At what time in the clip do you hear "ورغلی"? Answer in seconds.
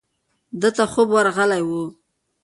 1.13-1.61